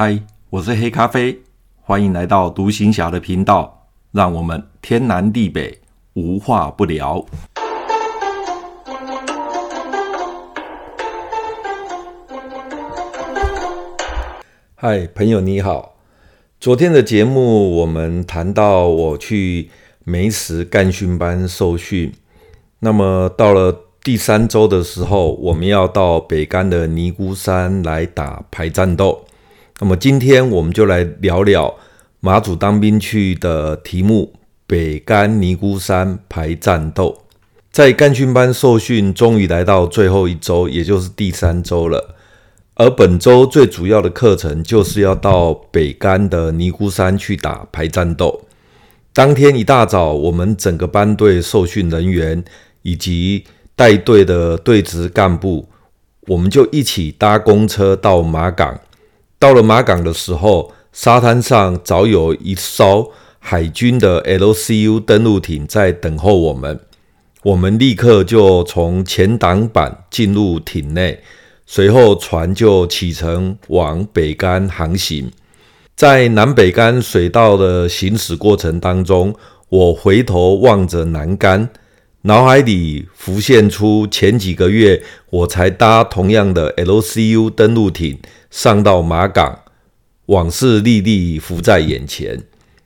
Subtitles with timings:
[0.00, 0.16] 嗨，
[0.50, 1.40] 我是黑咖啡，
[1.82, 5.80] 欢迎来到独行侠的频道，让我们天南地北
[6.12, 7.26] 无话不聊。
[14.76, 15.96] 嗨，朋友你好，
[16.60, 19.68] 昨天的节目我们谈到我去
[20.04, 22.12] 梅石干训班受训，
[22.78, 23.86] 那么到了。
[24.00, 29.24] 第三周的时候，我们要到北干的尼姑山来打排战斗。
[29.80, 31.72] 那么今天我们就来聊聊
[32.18, 34.32] 马祖当兵去的题目——
[34.66, 37.22] 北竿尼姑山排战斗。
[37.70, 42.16] 在干训班受训，终于来到最后一周，也就是第三周了。
[42.74, 48.42] 而本周最主要的课程就是要到北竿的尼姑山去打排战斗。
[49.12, 52.42] 当天一大早，我们整个班队受训人员
[52.82, 53.44] 以及
[53.76, 55.68] 带队的队职干部，
[56.26, 58.80] 我们就一起搭公车到马港。
[59.38, 66.80] 到了马港的时候，沙滩上早有一艘海军的 LCU 登陆艇在等候我们。
[67.44, 71.22] 我们立刻就从前挡板进入艇内，
[71.66, 75.30] 随后船就启程往北竿航行。
[75.94, 79.32] 在南北竿水道的行驶过程当中，
[79.68, 81.68] 我回头望着南竿。
[82.22, 88.18] 脑海里浮现出前几个月我才搭同样的 LCU 登陆艇
[88.50, 89.60] 上到马港，
[90.26, 92.42] 往事历历浮在眼前。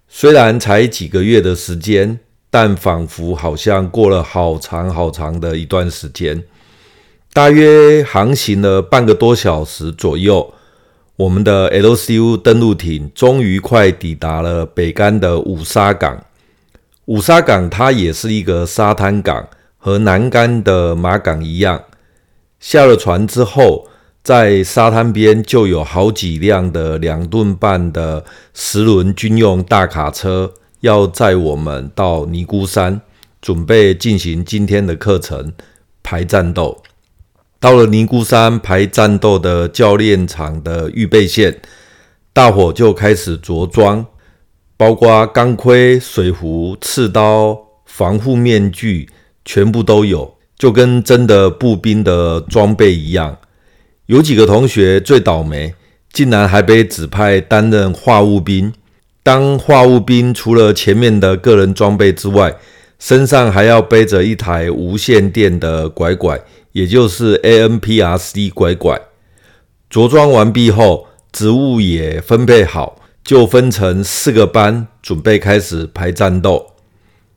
[0.06, 6.44] 虽然才几个月的时间，但仿佛好像过了好长好长的一段时间。
[7.32, 10.52] 大约航行了半个多小时左右，
[11.16, 16.22] 我们的 LCU 登陆艇终于快抵达了北竿的五沙港。
[17.06, 21.82] 五沙港它也是一个沙滩港，和南竿的马港一样。
[22.60, 23.88] 下了船之后，
[24.22, 33.00] 在沙滩边就有好几辆的两吨半的十轮军用大卡车，要载我们到尼姑山，
[33.40, 35.52] 准备进行今天的课程
[36.04, 36.80] 排战斗。
[37.58, 41.60] 到了尼姑山排战斗的教练场的预备线，
[42.32, 44.06] 大伙就开始着装。
[44.82, 47.56] 包括钢盔、水壶、刺刀、
[47.86, 49.08] 防护面具，
[49.44, 53.38] 全部都有，就跟真的步兵的装备一样。
[54.06, 55.72] 有几个同学最倒霉，
[56.12, 58.72] 竟然还被指派担任话务兵。
[59.22, 62.52] 当话务兵，除了前面的个人装备之外，
[62.98, 66.40] 身上还要背着一台无线电的拐拐，
[66.72, 69.00] 也就是 ANPRC 拐拐。
[69.88, 72.96] 着装完毕后，职务也分配好。
[73.24, 76.72] 就分成四个班，准备开始排战斗。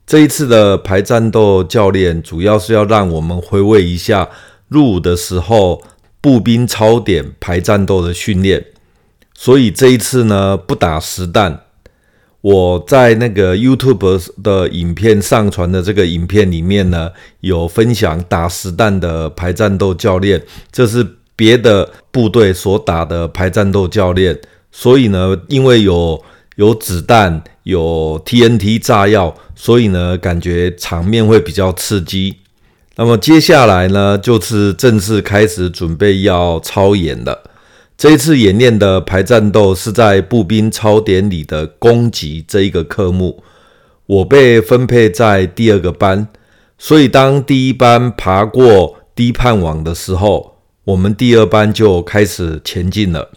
[0.06, 4.28] 这一次的排战斗教练主要是要让我们回味一下
[4.68, 5.82] 入伍的时候
[6.20, 8.64] 步兵操点排战斗的训练。
[9.34, 11.62] 所以这一次呢，不打实弹。
[12.40, 17.10] 我在那个 YouTube 的影片上传的这个影片里面呢，
[17.40, 21.04] 有分享打实弹的排战斗教练，这是
[21.34, 24.38] 别的部队所打的排战斗教练。
[24.78, 26.22] 所以呢，因为有
[26.56, 32.36] 有子弹，有 TNT 炸药，所以呢，感觉场面会比较刺激。
[32.96, 37.44] 那么接下来呢，就是正式开始准备要操演了。
[37.96, 43.42] 这一次演练的排战斗是在步兵操典里的攻击这一个科目。
[44.04, 46.28] 我被分配在第二个班，
[46.76, 53.30] 所以当第一班爬过低盼网的时候，我们第二班就开始前进了。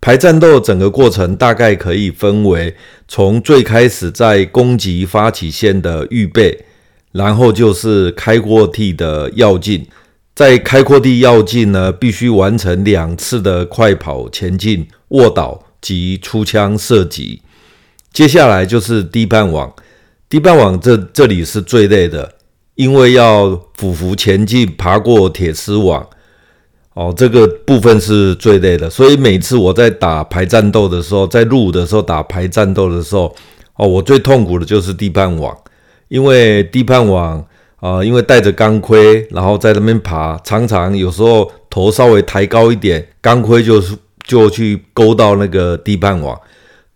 [0.00, 2.76] 排战斗整个过程大概可以分为
[3.08, 6.64] 从最开始在攻击发起线的预备，
[7.12, 9.86] 然后就是开阔地的要进，
[10.34, 17.42] 在开阔地要进呢，必须完成两次的快跑前进、卧倒及出枪射击。
[18.12, 19.74] 接下来就是低盼网，
[20.28, 22.34] 低盼网这这里是最累的，
[22.76, 26.06] 因为要俯伏前进，爬过铁丝网。
[26.96, 33.36] 哦，这个部分是最累的，所以每次我在打排战斗的时候，在入伍的时候打排战斗的时候，
[33.76, 35.54] 哦，我最痛苦的就是低盼网，
[36.08, 37.44] 因为低盼网
[37.80, 43.94] 啊、因为带着钢盔，然后在那边爬，常常有时候头稍微抬高一点，钢盔就是
[44.26, 46.34] 就去勾到那个低盼网，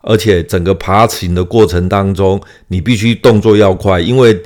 [0.00, 4.40] 而且整个爬行的过程当中，你必须动作要快，因为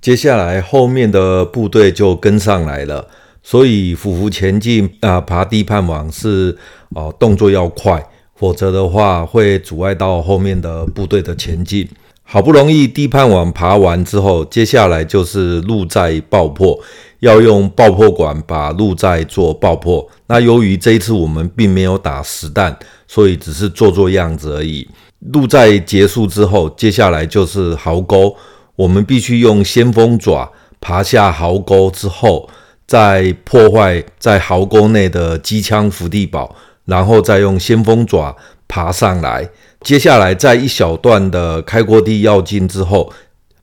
[0.00, 3.06] 接下来后面的部队就跟上来了。
[3.48, 6.58] 所以俯伏前进啊，爬低盼网是
[6.96, 8.04] 哦，动作要快，
[8.34, 11.88] 否则的话会阻碍到后面的部队的前进。
[12.24, 16.76] 好不容易低盼网爬完之后，接下来就是路寨爆破，
[17.20, 20.04] 要用爆破管把路寨做爆破。
[20.26, 22.76] 那由于这一次我们并没有打实弹，
[23.06, 24.88] 所以只是做做样子而已。
[25.20, 28.34] 路寨结束之后，接下来就是壕沟，
[28.74, 30.50] 我们必须用先锋爪
[30.80, 32.50] 爬下壕沟之后，
[32.86, 36.54] 再破坏在壕沟内的机枪伏地堡，
[36.84, 38.36] 然后再用先锋爪
[38.68, 39.48] 爬上来。
[39.80, 43.12] 接下来在一小段的开阔地要进之后，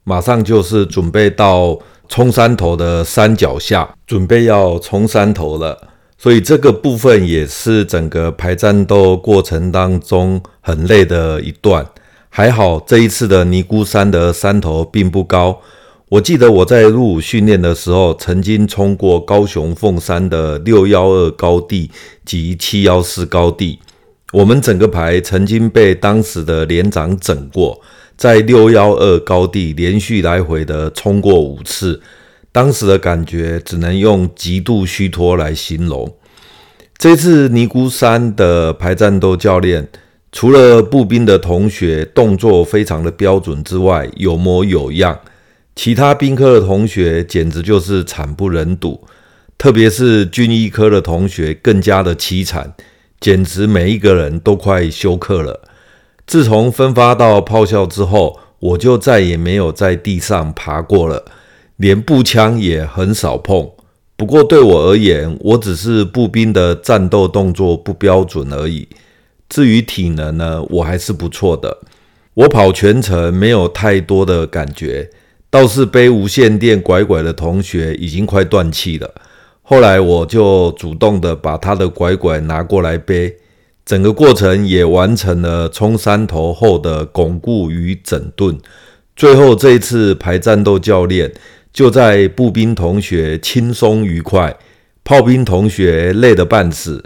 [0.04, 1.78] 马上就是准备到
[2.08, 5.88] 冲山头的山脚下，准备要冲山头了。
[6.16, 11.84] 所以这个部分也是整个排战斗过程当中很累的一段。
[12.30, 15.60] 还好这一次的尼姑山的山头并不高。
[16.14, 21.90] 我记得我在入伍训练的时候，曾经冲过高雄凤山的六幺二高地
[22.24, 23.80] 及七幺四高地。
[24.32, 27.80] 我们整个排曾经被当时的连长整过，
[28.16, 32.00] 在六幺二高地连续来回的冲过五次。
[32.52, 36.14] 当时的感觉只能用极度虚脱来形容。
[36.96, 39.88] 这次尼姑山的排战斗教练，
[40.30, 45.18] 除了步兵的同学动作非常的标准之外，有模有样，
[45.74, 49.04] 其他兵科的同学简直就是惨不忍睹。
[49.56, 52.74] 特别是军医科的同学更加的凄惨，
[53.20, 55.62] 简直每一个人都快休克了。
[56.26, 61.24] 自从分发到炮校之后，我就再也没有在地上爬过了。
[61.76, 63.70] 连步枪也很少碰，
[64.16, 68.88] 不过对我而言，我只是步兵的战斗动作不标准而已。
[69.48, 71.78] 至于体能呢，我还是不错的。
[72.34, 75.10] 我跑全程没有太多的感觉，
[75.54, 79.14] 倒是背无线电拐拐的同学已经快断气了。
[79.62, 83.36] 后来我就主动的把他的拐拐拿过来背，
[83.86, 88.58] 整个过程也完成了冲山头后的巩固与整顿。
[89.14, 91.32] 最后这一次排战斗教练。
[91.72, 94.56] 就在步兵同学轻松愉快，
[95.02, 97.04] 炮兵同学累得半死，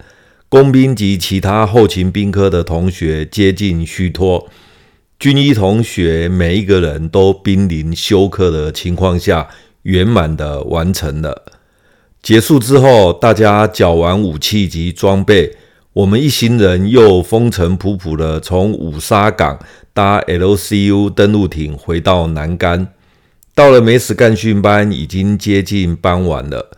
[0.51, 4.47] 工兵及其他后勤兵科的同学接近虚脱，
[5.19, 9.49] 军医同学每一个人都濒临休克的情况下，
[9.83, 11.47] 圆满的完成了。
[12.23, 15.57] 结束之后，大家缴完武器及装备，
[15.93, 19.59] 我们一行人又风尘仆仆的从五沙港
[19.93, 22.87] 搭 LCU 登陆艇回到南竿。
[23.57, 26.71] 到了美死干训班，已经接近傍晚了。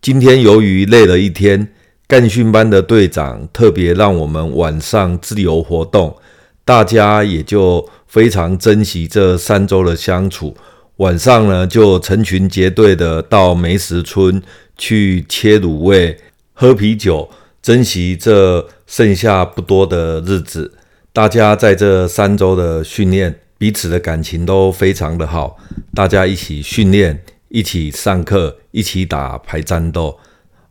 [0.00, 1.72] 今天由于累了一天，
[2.06, 6.16] 干训班的队长特别让我们晚上自由活动，
[6.64, 10.56] 大家也就非常珍惜这三周的相处。
[10.96, 14.42] 晚上呢，就成群结队的到梅石村
[14.76, 16.18] 去切卤味、
[16.52, 17.28] 喝啤酒，
[17.62, 20.74] 珍惜这剩下不多的日子。
[21.12, 23.40] 大家在这三周的训练。
[23.60, 25.58] 彼此的感情都非常的好，
[25.94, 30.18] 大家一起训练，一起上课，一起打排战斗，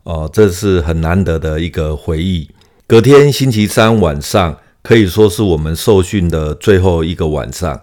[0.02, 2.50] 哦、这是很难得的一个回忆。
[2.88, 7.80] 隔天星期三晚上，可以说是我们受训的最后一个晚上。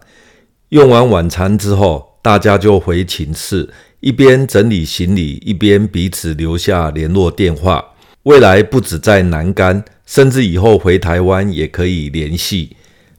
[0.69, 7.83] 用完晚餐之后，大家就回寝室，一边整理行李，一边彼此留下联络电话。
[8.23, 12.75] 未来不止在南竿，甚至以后回台湾也可以联系。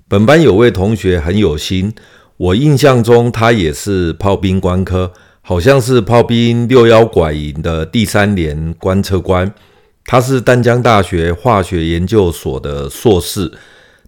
[0.06, 1.94] 本班有位同学很有心，
[2.36, 9.50] 我印象中他也是炮兵官科，好像是炮兵六幺拐营的第三连观测官。
[10.10, 13.52] 他是丹江大学化学研究所的硕士，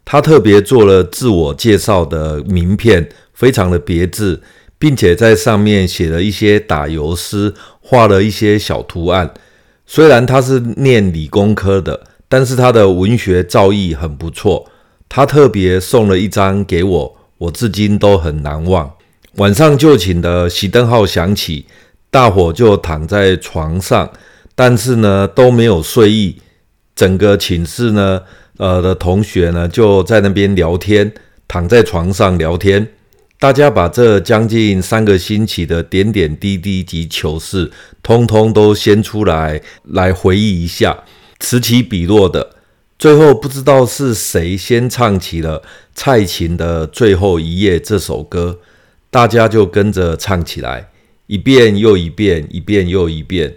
[0.02, 4.40] 他特别做了自我介绍的名片，非常的别致，
[4.78, 9.30] 并且在上面写了一些打油诗，画了一些小图案。
[9.84, 14.70] 虽然他是念理工科的，但是他的文学造诣很不错。
[15.06, 18.90] 他特别送了一张给我，我至今都很难忘。
[19.34, 21.66] 晚上就寝的熄灯号响起，
[22.10, 24.10] 大伙就躺在床上，
[24.62, 26.36] 但是呢都没有睡意。
[26.94, 28.20] 整个寝室呢，
[28.58, 31.10] 呃的同学呢就在那边聊天，
[31.48, 32.86] 躺在床上聊天。
[33.38, 37.70] 大家把这将近三个星期的点点滴滴及糗事，
[38.02, 41.04] 通通都掀出来，来回忆一下，
[41.38, 42.50] 此起彼落的。
[42.98, 45.62] 最后不知道是谁先唱起了
[45.94, 48.58] 蔡琴的《最后一夜》这首歌，
[49.10, 50.90] 大家就跟着唱起来，
[51.28, 53.54] 一遍又一遍，一遍又一遍。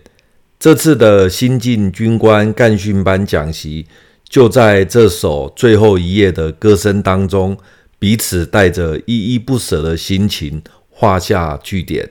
[0.64, 3.86] 这次的新进军官干训班讲习，
[4.30, 7.58] 就在这首《最后一夜》的歌声当中，
[8.00, 12.10] 彼此带着依依不舍的心情画下句点。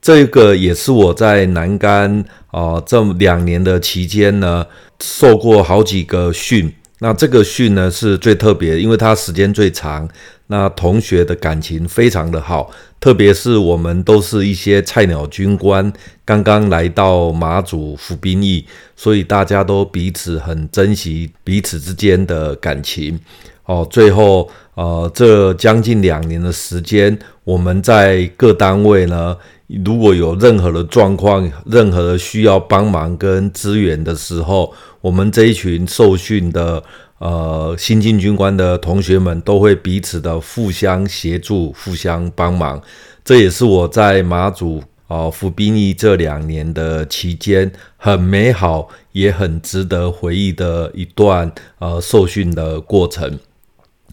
[0.00, 4.64] 这个也是我在南竿啊、呃、这两年的期间呢，
[4.98, 6.72] 受过好几个训。
[7.00, 10.08] 那这个训呢是最特别，因为它时间最长，
[10.46, 12.70] 那同学的感情非常的好，
[13.00, 15.90] 特别是我们都是一些菜鸟军官，
[16.22, 18.62] 刚刚来到马祖服兵役，
[18.94, 23.18] 所以大家都彼此很珍惜彼此之间的感情。
[23.64, 29.34] 哦，最后呃，这将近两年的时间，我们在各单位呢，
[29.82, 34.70] 如果有任何的状况、任何的需要帮忙跟支援的时候，
[35.00, 36.84] 我们这一群受训的。
[37.24, 42.78] 呃，新进军官的同学们都会彼此的互相协助、互相帮忙，
[43.24, 53.38] 这也是我在马祖啊服兵役这两年的期间很美好也很值得回忆的一段呃受训的过程。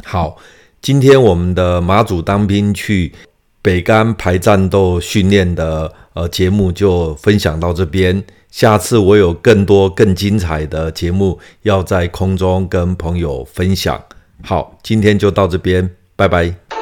[0.05, 0.37] 好，
[0.81, 3.11] 今天我们的马祖当兵去
[3.61, 8.23] 北竿排战斗训练的呃节目就分享到这边。
[8.49, 14.03] 下次我有更多更精彩的节目要在空中跟朋友分享。
[14.43, 16.80] 好，今天就到这边，拜拜。